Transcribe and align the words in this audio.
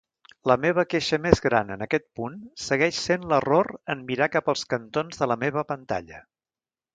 La 0.51 0.55
meva 0.61 0.83
queixa 0.93 1.17
més 1.25 1.41
gran 1.45 1.69
en 1.75 1.85
aquest 1.85 2.07
punt 2.19 2.39
segueix 2.69 3.01
sent 3.09 3.27
l'error 3.33 3.69
en 3.95 4.01
mirar 4.09 4.29
cap 4.37 4.51
als 4.55 4.65
cantons 4.73 5.23
de 5.23 5.29
la 5.35 5.39
meva 5.45 5.67
pantalla. 5.75 6.25